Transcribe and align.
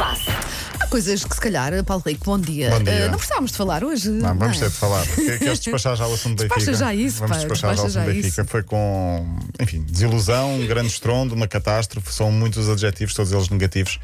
passa? 0.00 0.32
Há 0.80 0.86
coisas 0.86 1.22
que 1.24 1.34
se 1.34 1.40
calhar, 1.40 1.84
Paulo 1.84 2.02
Rico, 2.06 2.24
bom 2.24 2.38
dia. 2.38 2.70
Bom 2.70 2.82
dia. 2.82 2.92
Eh, 2.92 3.08
não 3.08 3.16
precisávamos 3.18 3.50
de 3.50 3.56
falar 3.58 3.84
hoje. 3.84 4.08
Não, 4.08 4.34
vamos 4.34 4.56
é? 4.56 4.60
ter 4.60 4.70
de 4.70 4.76
falar. 4.76 5.04
Que- 5.14 5.38
Queres 5.38 5.60
despachar 5.60 5.94
já 5.94 6.06
o 6.06 6.14
assunto 6.14 6.36
do 6.36 6.44
Despacha 6.44 6.66
Benfica? 6.66 6.78
já 6.86 6.94
isso, 6.94 7.18
Vamos 7.18 7.36
pá, 7.36 7.38
despachar 7.42 7.76
já 7.76 7.82
o 7.82 7.86
assunto 7.86 7.92
já 7.92 8.04
Benfica. 8.06 8.28
isso. 8.28 8.44
Foi 8.46 8.62
com, 8.62 9.38
enfim, 9.60 9.82
desilusão, 9.82 10.54
um 10.54 10.66
grande 10.66 10.88
estrondo, 10.88 11.34
uma 11.34 11.46
catástrofe. 11.46 12.12
São 12.14 12.32
muitos 12.32 12.64
os 12.64 12.70
adjetivos, 12.70 13.12
todos 13.12 13.30
eles 13.30 13.50
negativos. 13.50 13.98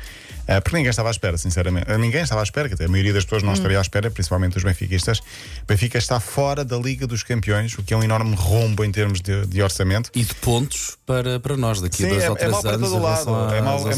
Ah, 0.48 0.60
porque 0.60 0.76
ninguém 0.76 0.90
estava 0.90 1.08
à 1.08 1.10
espera, 1.10 1.36
sinceramente. 1.36 1.86
Ah, 1.90 1.98
Ninguém 1.98 2.22
estava 2.22 2.40
à 2.40 2.44
espera, 2.44 2.68
a 2.68 2.88
maioria 2.88 3.12
das 3.12 3.24
pessoas 3.24 3.42
não 3.42 3.50
Hum. 3.50 3.54
estaria 3.54 3.78
à 3.78 3.80
espera, 3.80 4.10
principalmente 4.10 4.56
os 4.56 4.62
benfiquistas. 4.62 5.20
Benfica 5.66 5.98
está 5.98 6.20
fora 6.20 6.64
da 6.64 6.76
Liga 6.76 7.06
dos 7.06 7.22
Campeões, 7.22 7.76
o 7.78 7.82
que 7.82 7.92
é 7.92 7.96
um 7.96 8.02
enorme 8.02 8.34
rombo 8.36 8.84
em 8.84 8.92
termos 8.92 9.20
de, 9.20 9.46
de 9.46 9.62
orçamento. 9.62 10.10
E 10.14 10.22
de 10.24 10.34
pontos 10.36 10.96
para, 11.04 11.40
para 11.40 11.56
nós 11.56 11.80
daqui 11.80 12.04
a 12.04 12.06
Sim, 12.06 12.12
dois 12.12 12.24
é, 12.24 12.30
ou 12.30 12.36
é 12.36 12.38
três 12.38 12.52
mau 12.52 12.62
para 12.62 12.70
anos. 12.74 12.88
todo 12.90 12.98
em 12.98 13.02
lado. 13.02 13.54
É 13.54 13.60
mau, 13.60 13.88
é 13.88 13.92
é 13.92 13.96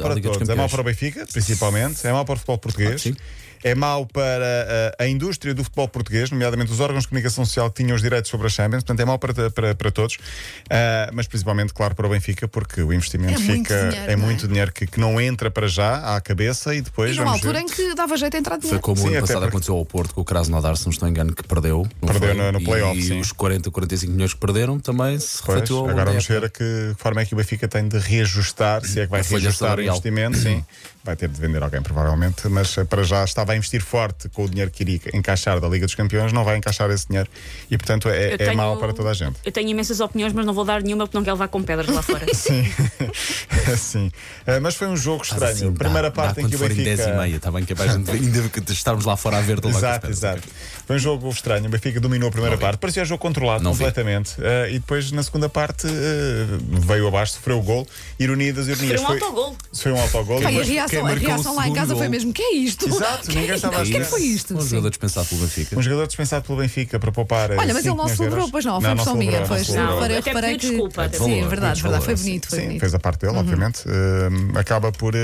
para 0.00 0.14
dos 0.14 0.22
todos. 0.22 0.48
É 0.48 0.54
mau 0.54 0.68
para 0.68 0.80
o 0.80 0.84
Benfica, 0.84 1.26
principalmente. 1.32 2.06
É 2.06 2.12
mau 2.12 2.24
para 2.24 2.34
o 2.34 2.36
futebol 2.36 2.58
português. 2.58 3.02
Sim. 3.02 3.16
É 3.64 3.74
mau 3.74 4.06
para 4.06 4.94
uh, 4.98 5.02
a 5.02 5.06
indústria 5.06 5.52
do 5.54 5.64
futebol 5.64 5.88
português, 5.88 6.30
nomeadamente 6.30 6.70
os 6.72 6.80
órgãos 6.80 7.02
de 7.04 7.08
comunicação 7.08 7.44
social 7.44 7.70
que 7.70 7.82
tinham 7.82 7.94
os 7.96 8.02
direitos 8.02 8.30
sobre 8.30 8.46
a 8.46 8.50
Champions. 8.50 8.82
Portanto, 8.84 9.00
é 9.00 9.04
mau 9.04 9.18
para, 9.18 9.50
para, 9.50 9.74
para 9.74 9.90
todos. 9.90 10.14
Uh, 10.16 11.10
mas 11.12 11.26
principalmente, 11.26 11.72
claro, 11.72 11.94
para 11.94 12.06
o 12.06 12.10
Benfica, 12.10 12.46
porque 12.48 12.82
o 12.82 12.92
investimento 12.92 13.34
É 13.40 13.44
muito 13.44 13.68
fica. 13.68 13.88
dinheiro, 13.88 14.10
é 14.10 14.12
é? 14.12 14.16
muito 14.16 14.48
dinheiro 14.48 14.72
que, 14.72 14.86
que 14.86 15.00
não 15.00 15.20
entra 15.20 15.50
para 15.50 15.66
já 15.68 16.16
à 16.16 16.20
cabeça 16.20 16.74
e 16.74 16.80
depois. 16.80 17.10
E 17.10 17.14
numa 17.14 17.24
vamos 17.26 17.38
altura 17.40 17.58
ver. 17.58 17.64
em 17.64 17.68
que 17.68 17.94
dava 17.94 18.16
jeito 18.16 18.36
a 18.36 18.38
entrar 18.40 18.54
Foi 18.54 18.60
dinheiro. 18.62 18.80
como 18.80 18.96
Sim, 18.96 19.04
o 19.04 19.08
ano 19.08 19.20
passado 19.20 19.36
porque- 19.40 19.48
aconteceu 19.48 19.74
ao 19.76 19.84
Porto 19.84 20.14
com 20.14 20.20
o 20.20 20.24
Krasnodar, 20.24 20.76
se 20.76 20.84
não 20.86 20.92
estou 20.92 21.08
engano, 21.08 21.32
que 21.34 21.42
perdeu. 21.42 21.86
Perdeu 22.00 22.20
foi? 22.20 22.34
no- 22.34 22.52
no 22.52 22.60
play-off, 22.62 22.98
E 22.98 23.02
sim. 23.02 23.20
os 23.20 23.32
40, 23.32 23.70
45 23.70 24.12
milhões 24.12 24.34
que 24.34 24.40
perderam 24.40 24.78
também 24.78 25.18
se 25.18 25.42
Pois, 25.42 25.60
refletiu 25.60 25.88
agora 25.88 26.06
vamos 26.10 26.26
ver 26.26 26.44
a 26.44 26.48
que 26.48 26.94
forma 26.96 27.20
é 27.22 27.24
que 27.24 27.34
o 27.34 27.36
Benfica 27.36 27.66
tem 27.66 27.86
de 27.88 27.98
reajustar, 27.98 28.84
se 28.84 29.00
é 29.00 29.04
que 29.04 29.10
vai 29.10 29.20
A 29.20 29.24
reajustar 29.24 29.78
o 29.78 29.82
investimento, 29.82 30.36
sim. 30.38 30.64
Vai 31.04 31.16
ter 31.16 31.28
de 31.30 31.40
vender 31.40 31.62
alguém, 31.62 31.80
provavelmente, 31.80 32.46
mas 32.48 32.76
eh, 32.76 32.84
para 32.84 33.02
já 33.02 33.24
estava 33.24 33.47
a 33.52 33.56
investir 33.56 33.80
forte 33.82 34.28
com 34.28 34.44
o 34.44 34.48
dinheiro 34.48 34.70
que 34.70 34.82
iria 34.82 35.00
encaixar 35.14 35.60
da 35.60 35.68
Liga 35.68 35.86
dos 35.86 35.94
Campeões, 35.94 36.32
não 36.32 36.44
vai 36.44 36.56
encaixar 36.56 36.90
esse 36.90 37.06
dinheiro 37.08 37.28
e, 37.70 37.76
portanto, 37.78 38.08
é, 38.08 38.32
é 38.34 38.36
tenho- 38.36 38.56
mau 38.56 38.76
para 38.76 38.92
toda 38.92 39.10
a 39.10 39.14
gente. 39.14 39.36
Eu 39.44 39.52
tenho 39.52 39.68
imensas 39.68 40.00
opiniões, 40.00 40.32
mas 40.32 40.44
não 40.46 40.52
vou 40.54 40.64
dar 40.64 40.82
nenhuma 40.82 41.06
porque 41.06 41.16
não 41.16 41.24
quero 41.24 41.36
levar 41.36 41.48
com 41.48 41.62
pedras 41.62 41.88
lá 41.94 42.02
fora. 42.02 42.26
Sim, 42.34 42.64
sim. 43.76 44.10
Eh, 44.46 44.60
mas 44.60 44.74
foi 44.74 44.86
um 44.88 44.96
jogo 44.96 45.18
Mas 45.20 45.32
estranho. 45.32 45.52
assim, 45.54 45.72
dá- 45.72 45.78
Primeira 45.78 46.08
dá 46.10 46.14
parte 46.14 46.40
em 46.40 46.44
quando 46.44 46.50
que 46.50 46.56
o 46.56 46.58
Benfica. 46.60 46.82
10 46.96 47.00
e 47.00 47.12
meia, 47.12 47.36
está 47.36 47.50
bem 47.50 47.64
que 47.64 47.72
é 47.72 47.76
para 47.76 47.90
a 47.90 47.96
gente 47.96 48.10
ainda 48.10 48.48
que 48.48 48.72
estarmos 48.72 49.04
lá 49.04 49.16
fora 49.16 49.38
a 49.38 49.40
ver 49.40 49.60
do 49.60 49.68
Exato, 49.68 50.10
exato. 50.10 50.42
Foi 50.86 50.96
um 50.96 50.98
jogo 50.98 51.28
estranho. 51.30 51.66
O 51.66 51.68
Benfica 51.68 52.00
dominou 52.00 52.28
a 52.28 52.32
primeira 52.32 52.56
Não 52.56 52.58
vi. 52.58 52.64
parte. 52.64 52.78
Parecia 52.78 53.02
um 53.02 53.06
jogo 53.06 53.20
controlado 53.20 53.62
Não 53.62 53.72
vi. 53.72 53.78
completamente. 53.78 54.34
Eh, 54.40 54.68
e 54.70 54.78
depois, 54.78 55.10
na 55.12 55.22
segunda 55.22 55.48
parte, 55.48 55.86
eh, 55.86 56.46
veio 56.86 57.06
abaixo, 57.08 57.34
sofreu 57.34 57.58
o 57.58 57.62
gol. 57.62 57.86
Ironia 58.18 58.52
das 58.52 58.66
ironias. 58.68 59.00
Foi 59.00 59.10
um 59.10 59.12
autogol. 59.14 59.56
Foi 59.74 59.92
um 59.92 60.00
autogol. 60.00 60.38
E 60.40 60.42
e 60.42 60.46
a 60.58 60.62
reação, 60.62 61.06
a 61.06 61.14
reação 61.14 61.54
lá 61.54 61.68
em 61.68 61.72
casa 61.74 61.94
foi 61.94 62.02
gol? 62.04 62.10
mesmo: 62.10 62.32
que 62.32 62.42
é 62.42 62.54
isto? 62.56 62.88
Exato, 62.88 63.28
Que 63.30 63.37
é 63.37 63.37
ninguém 63.40 63.56
estava 63.56 63.78
à 63.78 63.82
isto? 63.82 63.88
O 63.88 63.90
que 63.90 63.96
é 63.96 64.00
que 64.00 64.04
espera. 64.04 64.04
foi 64.04 64.22
isto? 64.22 64.56
Um 64.56 64.60
Sim. 64.60 64.68
jogador 64.68 64.90
dispensado 64.90 65.26
pelo 65.28 65.40
Benfica. 65.40 65.78
Um 65.78 65.82
jogador 65.82 66.06
dispensado 66.06 66.44
pelo 66.44 66.58
Benfica 66.58 66.98
para 66.98 67.12
poupar. 67.12 67.50
Olha, 67.52 67.74
mas 67.74 67.86
ele 67.86 67.94
não 67.94 68.08
celebrou, 68.08 68.50
pois 68.50 68.64
não, 68.64 68.80
foi 68.80 68.90
impressão 68.90 69.16
minha. 69.16 69.42
Pois. 69.46 69.68
Não, 69.68 70.00
reparei, 70.00 70.56
que. 70.56 70.68
desculpa, 70.68 71.08
Sim, 71.12 71.40
é 71.40 71.46
verdade, 71.46 71.74
desculpa. 71.74 71.98
verdade. 71.98 72.04
Foi 72.04 72.14
bonito, 72.14 72.48
foi 72.48 72.58
Sim, 72.58 72.64
bonito. 72.66 72.80
fez 72.80 72.94
a 72.94 72.98
parte 72.98 73.20
dele, 73.26 73.36
obviamente. 73.36 73.84
Uh, 73.86 74.58
acaba 74.58 74.92
por, 74.92 75.14
uh, 75.14 75.18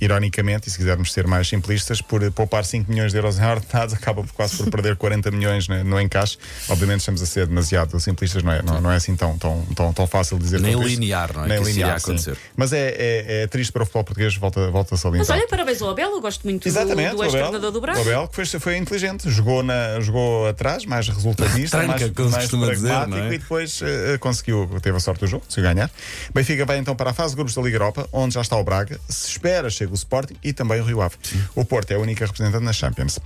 ironicamente, 0.00 0.68
e 0.68 0.70
se 0.70 0.78
quisermos 0.78 1.12
ser 1.12 1.26
mais 1.26 1.48
simplistas, 1.48 2.00
por 2.00 2.28
poupar 2.32 2.64
5 2.64 2.90
milhões 2.90 3.12
de 3.12 3.18
euros 3.18 3.38
em 3.38 3.44
ordenados, 3.44 3.94
acaba 3.94 4.22
por 4.22 4.32
quase 4.32 4.56
por 4.56 4.70
perder 4.70 4.96
40 4.96 5.30
milhões 5.30 5.68
no, 5.68 5.82
no 5.84 6.00
encaixe. 6.00 6.38
Obviamente, 6.68 7.00
estamos 7.00 7.22
a 7.22 7.26
ser 7.26 7.46
demasiado 7.46 7.98
simplistas, 8.00 8.42
não 8.42 8.52
é, 8.52 8.62
não, 8.62 8.80
não 8.80 8.90
é 8.90 8.96
assim 8.96 9.16
tão, 9.16 9.36
tão, 9.38 9.64
tão, 9.74 9.92
tão 9.92 10.06
fácil 10.06 10.38
dizer 10.38 10.60
Nem 10.60 10.74
linear, 10.82 11.32
não 11.34 11.44
é? 11.44 11.48
Nem 11.48 11.62
linear, 11.62 11.96
acontecer. 11.96 12.36
Mas 12.56 12.72
é, 12.72 12.88
é, 12.90 13.42
é 13.42 13.46
triste 13.46 13.72
para 13.72 13.82
o 13.82 13.86
futebol 13.86 14.04
português, 14.04 14.36
volta, 14.36 14.70
volta 14.70 14.94
a 14.94 14.98
salientar. 14.98 15.28
Mas 15.28 15.40
olha, 15.40 15.48
parabéns 15.48 15.82
ao 15.82 15.90
Abel, 15.90 16.10
eu 16.10 16.20
gosto 16.20 16.44
muito 16.44 16.62
do, 16.62 16.68
Exatamente, 16.68 17.10
do 17.10 17.22
o 17.22 17.24
Abel, 17.34 17.42
ex-treinador 17.42 17.72
do 17.72 17.78
o 17.78 17.80
Braga. 17.80 18.00
Abel 18.00 18.28
que 18.28 18.34
foi, 18.34 18.60
foi 18.60 18.76
inteligente, 18.76 19.30
jogou, 19.30 19.62
na, 19.62 20.00
jogou 20.00 20.46
atrás, 20.46 20.84
mais 20.84 21.08
resultadista, 21.08 21.78
Tranca, 21.78 21.98
mais, 21.98 22.10
como 22.12 22.30
mais 22.30 22.44
dizer, 22.48 22.66
pragmático 22.66 23.10
não 23.10 23.24
é? 23.24 23.34
e 23.34 23.38
depois 23.38 23.80
eh, 23.82 24.18
conseguiu, 24.18 24.68
teve 24.80 24.96
a 24.96 25.00
sorte 25.00 25.20
do 25.20 25.26
jogo, 25.26 25.44
conseguiu 25.44 25.70
ganhar. 25.70 25.90
Benfica 26.32 26.64
vai 26.64 26.78
então 26.78 26.94
para 26.94 27.10
a 27.10 27.14
fase 27.14 27.30
de 27.30 27.36
grupos 27.36 27.54
da 27.54 27.62
Liga 27.62 27.76
Europa, 27.76 28.08
onde 28.12 28.34
já 28.34 28.40
está 28.40 28.56
o 28.56 28.64
Braga, 28.64 28.98
se 29.08 29.28
espera 29.28 29.68
chega 29.70 29.92
o 29.92 29.94
Sporting 29.94 30.36
e 30.42 30.52
também 30.52 30.80
o 30.80 30.84
Rio 30.84 31.00
Ave. 31.00 31.16
O 31.54 31.64
Porto 31.64 31.90
é 31.90 31.94
a 31.94 31.98
única 31.98 32.24
representante 32.24 32.64
na 32.64 32.72
Champions. 32.72 33.18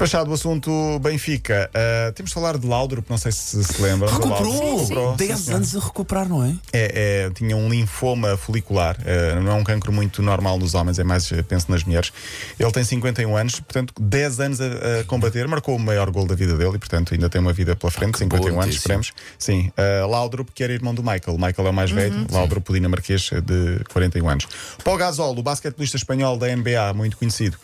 Despachado 0.00 0.30
o 0.30 0.32
assunto 0.32 0.98
Benfica, 1.00 1.68
eh, 1.74 2.10
temos 2.12 2.30
de 2.30 2.34
falar 2.34 2.56
de 2.56 2.66
Laudrup, 2.66 3.04
não 3.10 3.18
sei 3.18 3.30
se 3.32 3.62
se 3.62 3.82
Laudrup. 3.82 4.10
Recuperou! 4.10 4.76
Recuperou, 4.78 5.10
sim, 5.10 5.26
10 5.26 5.38
senhor. 5.38 5.56
anos 5.56 5.76
a 5.76 5.80
recuperar, 5.80 6.26
não 6.26 6.42
é? 6.42 6.54
É, 6.72 7.26
é, 7.26 7.30
tinha 7.34 7.54
um 7.54 7.68
linfoma 7.68 8.34
folicular, 8.38 8.96
é, 9.04 9.34
não 9.34 9.52
é 9.52 9.54
um 9.56 9.62
cancro 9.62 9.92
muito 9.92 10.22
normal 10.22 10.58
nos 10.58 10.72
homens, 10.72 10.98
é 10.98 11.04
mais, 11.04 11.30
eh, 11.30 11.42
penso, 11.42 11.70
nas 11.70 11.84
mulheres. 11.84 12.14
Ele 12.58 12.72
tem 12.72 12.82
51 12.82 13.36
anos, 13.36 13.60
portanto, 13.60 13.92
10 14.00 14.40
anos 14.40 14.60
a, 14.62 15.00
a 15.00 15.04
combater, 15.04 15.46
marcou 15.46 15.76
o 15.76 15.78
maior 15.78 16.10
gol 16.10 16.26
da 16.26 16.34
vida 16.34 16.56
dele 16.56 16.76
e, 16.76 16.78
portanto, 16.78 17.12
ainda 17.12 17.28
tem 17.28 17.38
uma 17.38 17.52
vida 17.52 17.76
pela 17.76 17.90
frente, 17.90 18.12
que 18.12 18.20
51 18.20 18.52
boa 18.52 18.64
anos, 18.64 18.76
esperemos. 18.76 19.12
Sim, 19.38 19.70
uh, 19.76 20.08
Laudrup, 20.08 20.48
que 20.54 20.64
era 20.64 20.72
irmão 20.72 20.94
do 20.94 21.02
Michael. 21.02 21.36
Michael 21.36 21.66
é 21.66 21.70
o 21.70 21.74
mais 21.74 21.90
velho, 21.90 22.26
Laudrup, 22.32 22.70
o 22.70 22.72
dinamarquês 22.72 23.28
de 23.44 23.84
41 23.92 24.26
anos. 24.26 24.48
Paul 24.82 24.96
Gasol, 24.96 25.38
o 25.38 25.42
basquetebolista 25.42 25.98
espanhol 25.98 26.38
da 26.38 26.46
NBA, 26.56 26.94
muito 26.94 27.18
conhecido, 27.18 27.58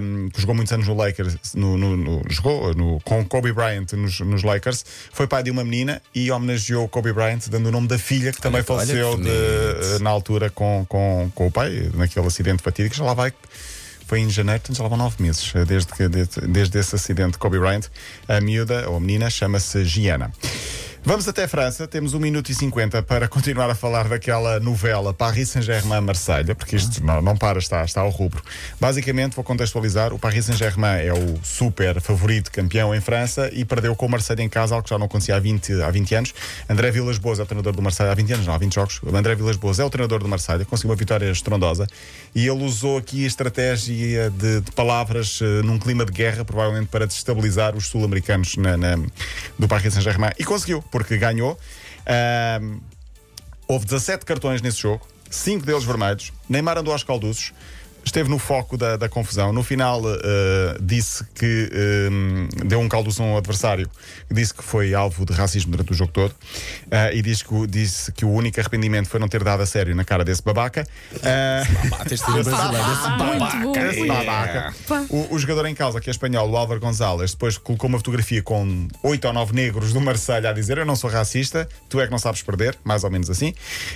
um, 0.00 0.28
que 0.28 0.40
jogou 0.40 0.54
muitos 0.54 0.72
anos 0.72 0.86
no 0.86 0.94
Lakers, 0.94 1.39
no, 1.54 1.76
no- 1.78 1.96
no- 1.96 2.22
jogou 2.28 2.74
no- 2.74 3.00
com 3.00 3.24
Kobe 3.24 3.52
Bryant 3.52 3.86
nos, 3.92 4.20
nos 4.20 4.42
Lakers, 4.42 4.84
foi 5.12 5.26
pai 5.26 5.42
de 5.42 5.50
uma 5.50 5.64
menina 5.64 6.00
e 6.14 6.30
homenageou 6.30 6.88
Kobe 6.88 7.12
Bryant, 7.12 7.40
dando 7.50 7.68
o 7.68 7.72
nome 7.72 7.88
da 7.88 7.98
filha, 7.98 8.32
que 8.32 8.40
também 8.40 8.62
Olha, 8.68 8.72
olha 8.78 8.86
faleceu 8.86 9.16
que 9.18 9.96
de- 9.98 10.02
na 10.02 10.10
altura 10.10 10.50
com, 10.50 10.84
com, 10.88 11.30
com 11.34 11.46
o 11.46 11.50
pai, 11.50 11.90
naquele 11.94 12.26
acidente 12.26 12.62
fatídico, 12.62 12.94
já 12.96 13.04
lá 13.04 13.14
vai. 13.14 13.32
Foi 14.06 14.18
em 14.18 14.28
janeiro, 14.28 14.60
portanto 14.60 14.76
já 14.76 14.82
lá 14.82 14.88
vão 14.88 14.98
nove 14.98 15.22
meses 15.22 15.52
desde, 15.68 15.92
que, 15.92 16.08
desde, 16.08 16.40
desde 16.40 16.78
esse 16.80 16.96
acidente 16.96 17.32
de 17.32 17.38
Kobe 17.38 17.60
Bryant. 17.60 17.82
A 18.26 18.40
miúda, 18.40 18.88
ou 18.90 18.96
a 18.96 19.00
menina, 19.00 19.30
chama-se 19.30 19.84
Giana. 19.84 20.32
Vamos 21.02 21.26
até 21.26 21.48
França, 21.48 21.88
temos 21.88 22.12
1 22.12 22.20
minuto 22.20 22.50
e 22.50 22.54
50 22.54 23.02
para 23.04 23.26
continuar 23.26 23.70
a 23.70 23.74
falar 23.74 24.06
daquela 24.06 24.60
novela 24.60 25.14
Paris 25.14 25.48
Saint-Germain-Marselha, 25.48 26.54
porque 26.54 26.76
isto 26.76 27.02
não, 27.02 27.22
não 27.22 27.34
para, 27.34 27.58
está, 27.58 27.82
está 27.82 28.02
ao 28.02 28.10
rubro. 28.10 28.42
Basicamente, 28.78 29.34
vou 29.34 29.42
contextualizar: 29.42 30.12
o 30.12 30.18
Paris 30.18 30.44
Saint-Germain 30.44 31.00
é 31.00 31.12
o 31.14 31.40
super 31.42 32.02
favorito 32.02 32.52
campeão 32.52 32.94
em 32.94 33.00
França 33.00 33.48
e 33.50 33.64
perdeu 33.64 33.96
com 33.96 34.04
o 34.04 34.08
Marselha 34.10 34.42
em 34.42 34.48
casa, 34.48 34.74
algo 34.74 34.84
que 34.84 34.90
já 34.90 34.98
não 34.98 35.06
acontecia 35.06 35.34
há 35.36 35.40
20, 35.40 35.80
há 35.80 35.90
20 35.90 36.14
anos. 36.14 36.34
André 36.68 36.90
Vilas 36.90 37.16
Boas 37.16 37.38
é 37.38 37.42
o 37.44 37.46
treinador 37.46 37.74
do 37.74 37.80
Marselha 37.80 38.12
há 38.12 38.14
20 38.14 38.32
anos, 38.34 38.46
não, 38.46 38.54
há 38.54 38.58
20 38.58 38.74
jogos. 38.74 39.00
André 39.10 39.34
Vilas 39.34 39.56
Boas 39.56 39.78
é 39.78 39.84
o 39.84 39.90
treinador 39.90 40.22
do 40.22 40.28
Marselha, 40.28 40.66
conseguiu 40.66 40.90
uma 40.90 40.96
vitória 40.96 41.30
estrondosa 41.30 41.86
e 42.34 42.46
ele 42.46 42.62
usou 42.62 42.98
aqui 42.98 43.24
a 43.24 43.26
estratégia 43.26 44.28
de, 44.30 44.60
de 44.60 44.70
palavras 44.72 45.40
eh, 45.42 45.62
num 45.62 45.78
clima 45.78 46.04
de 46.04 46.12
guerra, 46.12 46.44
provavelmente 46.44 46.88
para 46.88 47.06
destabilizar 47.06 47.74
os 47.74 47.86
sul-americanos 47.86 48.54
do 49.58 49.66
Paris 49.66 49.94
Saint-Germain. 49.94 50.32
E 50.38 50.44
conseguiu, 50.44 50.84
porque 50.90 51.16
ganhou. 51.16 51.58
Ahm, 52.06 52.80
houve 53.66 53.84
17 53.86 54.24
cartões 54.24 54.60
nesse 54.62 54.78
jogo, 54.78 55.06
5 55.30 55.64
deles 55.64 55.84
vermelhos. 55.84 56.32
Neymar 56.48 56.78
andou 56.78 56.92
aos 56.92 57.02
calduços. 57.02 57.52
Esteve 58.04 58.28
no 58.28 58.38
foco 58.38 58.76
da, 58.76 58.96
da 58.96 59.08
confusão. 59.08 59.52
No 59.52 59.62
final, 59.62 60.00
eh, 60.06 60.76
disse 60.80 61.24
que 61.34 61.70
eh, 61.72 62.08
deu 62.66 62.80
um 62.80 62.88
calduço 62.88 63.22
a 63.22 63.26
um 63.26 63.36
adversário. 63.36 63.88
Disse 64.30 64.54
que 64.54 64.64
foi 64.64 64.94
alvo 64.94 65.24
de 65.24 65.32
racismo 65.32 65.70
durante 65.72 65.92
o 65.92 65.94
jogo 65.94 66.10
todo. 66.12 66.34
Eh, 66.90 67.16
e 67.16 67.22
diz 67.22 67.42
que, 67.42 67.54
o- 67.54 67.66
disse 67.66 68.10
que 68.12 68.24
o 68.24 68.30
único 68.30 68.58
arrependimento 68.58 69.08
foi 69.08 69.20
não 69.20 69.28
ter 69.28 69.44
dado 69.44 69.62
a 69.62 69.66
sério 69.66 69.94
na 69.94 70.04
cara 70.04 70.24
desse 70.24 70.42
babaca. 70.42 70.86
Esse 72.10 72.24
babaca. 73.18 73.80
esse 73.90 74.06
babaca. 74.06 74.74
O, 75.10 75.34
o 75.34 75.38
jogador 75.38 75.66
em 75.66 75.74
causa, 75.74 76.00
que 76.00 76.10
é 76.10 76.12
espanhol, 76.12 76.48
o 76.50 76.56
Álvaro 76.56 76.80
Gonzalez, 76.80 77.32
depois 77.32 77.56
colocou 77.58 77.88
uma 77.88 77.98
fotografia 77.98 78.42
com 78.42 78.88
oito 79.02 79.26
ou 79.26 79.32
nove 79.32 79.54
negros 79.54 79.92
do 79.92 80.00
Marselha 80.00 80.50
a 80.50 80.52
dizer: 80.52 80.78
Eu 80.78 80.86
não 80.86 80.96
sou 80.96 81.10
racista, 81.10 81.68
tu 81.88 82.00
é 82.00 82.06
que 82.06 82.10
não 82.10 82.18
sabes 82.18 82.42
perder, 82.42 82.76
mais 82.82 83.04
ou 83.04 83.10
menos 83.10 83.30
assim. 83.30 83.50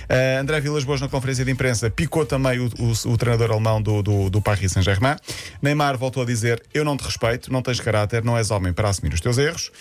Uh, 0.09 0.39
André 0.41 0.59
Vilas 0.61 0.83
Boas, 0.83 1.01
na 1.01 1.07
conferência 1.09 1.43
de 1.43 1.51
imprensa, 1.51 1.89
picou 1.89 2.25
também 2.25 2.59
o, 2.59 2.69
o- 2.79 3.11
o 3.13 3.17
treinador 3.17 3.51
alemão 3.51 3.81
do, 3.81 3.94
do, 4.01 4.29
do 4.29 4.41
Paris 4.41 4.71
Saint-Germain. 4.71 5.15
Neymar 5.61 5.97
voltou 5.97 6.23
a 6.23 6.25
dizer: 6.25 6.61
Eu 6.73 6.83
não 6.83 6.97
te 6.97 7.03
respeito, 7.03 7.51
não 7.51 7.61
tens 7.61 7.79
caráter, 7.79 8.23
não 8.23 8.37
és 8.37 8.51
homem 8.51 8.73
para 8.73 8.89
assumir 8.89 9.13
os 9.13 9.21
teus 9.21 9.37
erros. 9.37 9.71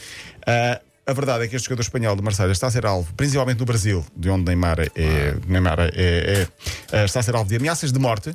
Uh, 0.47 0.95
a 1.07 1.13
verdade 1.13 1.45
é 1.45 1.49
que 1.49 1.55
este 1.55 1.67
jogador 1.67 1.83
espanhol 1.83 2.17
do 2.17 2.23
Marselha 2.23 2.53
está 2.53 2.67
a 2.67 2.71
ser 2.71 2.87
alvo, 2.87 3.13
principalmente 3.15 3.59
no 3.59 3.67
Brasil, 3.67 4.05
de 4.17 4.31
onde 4.31 4.45
Neymar 4.47 4.81
é, 4.81 5.35
Neymar 5.47 5.79
é, 5.81 5.91
é- 5.95 6.49
é, 6.93 7.05
está 7.05 7.21
a 7.21 7.23
ser 7.23 7.35
alvo 7.35 7.49
de 7.49 7.57
ameaças 7.57 7.93
de 7.93 7.99
morte. 7.99 8.33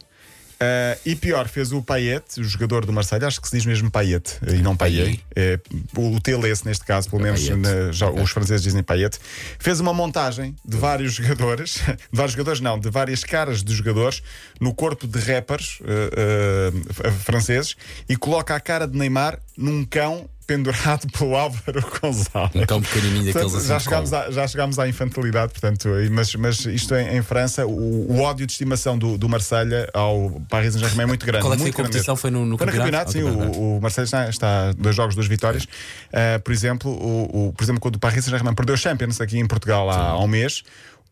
Uh, 0.61 0.99
e 1.05 1.15
pior, 1.15 1.47
fez 1.47 1.71
o 1.71 1.81
Payet, 1.81 2.37
o 2.37 2.43
jogador 2.43 2.85
do 2.85 2.91
Marselha, 2.91 3.27
acho 3.27 3.39
que 3.39 3.47
se 3.47 3.55
diz 3.55 3.65
mesmo 3.65 3.89
Payet 3.89 4.39
e 4.45 4.61
não 4.61 4.75
Payet. 4.75 5.23
É, 5.33 5.57
o 5.95 6.19
T 6.19 6.35
lê-se 6.35 6.65
neste 6.65 6.83
caso, 6.83 7.09
pelo 7.09 7.21
menos 7.21 7.47
na- 7.47 7.93
já, 7.93 8.09
os 8.09 8.29
franceses 8.31 8.63
dizem 8.63 8.83
Payet. 8.83 9.17
Fez 9.57 9.79
uma 9.79 9.93
montagem 9.93 10.53
de 10.65 10.75
vários 10.75 11.13
jogadores, 11.13 11.75
de 12.11 12.17
vários 12.17 12.33
jogadores, 12.33 12.59
não, 12.59 12.77
de 12.77 12.89
várias 12.89 13.23
caras 13.23 13.63
de 13.63 13.73
jogadores 13.73 14.21
no 14.59 14.73
corpo 14.73 15.07
de 15.07 15.17
rappers 15.19 15.79
uh, 15.79 17.07
uh, 17.07 17.11
franceses 17.13 17.77
e 18.09 18.17
coloca 18.17 18.53
a 18.53 18.59
cara 18.59 18.85
de 18.85 18.97
Neymar 18.97 19.39
num 19.57 19.85
cão 19.85 20.29
pendurado 20.49 21.07
pelo 21.15 21.35
Álvaro 21.35 21.83
Gonzalez. 22.01 22.65
Cão 22.67 22.81
pequenininho 22.81 23.25
daqueles 23.25 23.51
Portanto, 23.51 23.57
assim. 23.57 23.67
já, 23.67 23.79
chegámos 23.79 24.13
à, 24.13 24.31
já 24.31 24.47
chegámos 24.47 24.79
à 24.79 24.87
infantilidade, 24.89 25.51
portanto, 25.51 25.87
mas, 26.11 26.33
mas 26.35 26.65
isto 26.65 26.95
em, 26.95 27.17
em 27.17 27.21
França, 27.21 27.67
o, 27.67 28.11
o 28.11 28.21
ódio 28.21 28.47
de 28.47 28.51
estimação 28.53 28.97
do, 28.97 29.17
do 29.17 29.29
Marselha 29.29 29.87
ao 29.93 30.41
Paris 30.49 30.73
Saint-Germain 30.73 31.03
é 31.03 31.07
muito 31.07 31.25
grande. 31.25 31.43
Qual 31.43 31.53
é 31.53 31.55
que 31.57 31.61
foi 31.61 31.69
a 31.71 31.73
competição? 31.73 32.15
grande. 32.15 32.21
Foi 32.21 32.31
no, 32.31 32.45
no 32.45 32.57
Foi 32.57 32.65
no 32.65 32.73
campeonato, 32.73 33.11
sim. 33.11 33.23
Campeonato. 33.23 33.59
O, 33.59 33.77
o 33.77 33.81
Marseille 33.81 34.05
está, 34.05 34.29
está 34.29 34.71
dois 34.73 34.95
jogos, 34.95 35.13
duas 35.15 35.27
vitórias. 35.27 35.63
Uh, 35.65 36.39
por 36.43 36.51
exemplo, 36.51 36.91
o, 36.91 37.49
o- 37.49 37.53
por 37.53 37.63
exemplo, 37.63 37.79
quando 37.79 37.95
o 37.95 37.99
Paris 37.99 38.23
Saint-Germain 38.25 38.55
perdeu 38.55 38.73
o 38.75 38.77
Champions 38.77 39.21
aqui 39.21 39.37
em 39.37 39.45
Portugal 39.47 39.89
há, 39.89 39.97
há 40.09 40.19
um 40.19 40.27
mês, 40.27 40.63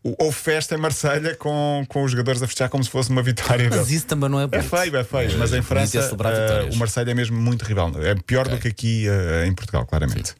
houve 0.02 0.36
festa 0.36 0.74
em 0.74 0.78
Marselha 0.78 1.34
com, 1.34 1.84
com 1.88 2.02
os 2.04 2.10
jogadores 2.12 2.42
a 2.42 2.46
festejar 2.46 2.70
como 2.70 2.82
se 2.84 2.90
fosse 2.90 3.10
uma 3.10 3.22
vitória. 3.22 3.68
Mas 3.70 3.90
isso 3.90 4.06
também 4.06 4.28
não 4.30 4.40
é 4.40 4.44
É 4.44 4.46
bonito. 4.46 4.68
feio, 4.68 4.96
é 4.96 5.04
feio, 5.04 5.38
mas 5.38 5.52
em 5.52 5.58
é 5.58 5.62
França 5.62 5.98
uh, 6.12 6.72
o 6.72 6.76
Marseille 6.76 7.10
é 7.10 7.14
mesmo 7.14 7.38
muito 7.40 7.64
rival. 7.64 7.92
É 8.02 8.14
pior 8.14 8.46
Ok. 8.46 8.56
do 8.56 8.60
que 8.62 8.68
aqui 8.68 9.06
uh, 9.08 9.44
em 9.46 9.52
Portugal, 9.54 9.84
claramente. 9.86 10.34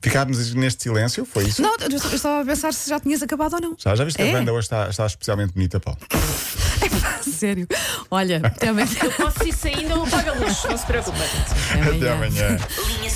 Ficámos 0.00 0.54
neste 0.54 0.84
silêncio, 0.84 1.24
foi 1.24 1.44
isso? 1.48 1.60
Não, 1.60 1.74
eu 1.80 1.88
estava 1.96 2.42
a 2.42 2.44
pensar 2.44 2.72
se 2.72 2.88
já 2.88 3.00
tinhas 3.00 3.20
acabado 3.20 3.54
ou 3.54 3.60
não. 3.60 3.74
Já, 3.76 3.96
já 3.96 4.04
viste 4.04 4.16
que 4.16 4.22
É? 4.22 4.30
a 4.30 4.32
banda 4.38 4.52
hoje 4.52 4.66
está, 4.66 4.88
está 4.88 5.04
especialmente 5.06 5.52
bonita, 5.54 5.80
Paulo? 5.80 5.98
Sério. 7.20 7.66
Olha, 8.10 8.40
também. 8.60 8.86
Eu 9.02 9.10
posso 9.12 9.44
ir 9.46 9.52
saindo, 9.52 9.90
eu 9.90 10.06
pago 10.06 10.30
a 10.30 10.34
luz, 10.34 10.64
não 10.64 10.76
se 10.78 10.86
preocupe. 10.86 11.18
Até 11.18 12.12
amanhã. 12.12 12.58
Só 12.58 13.08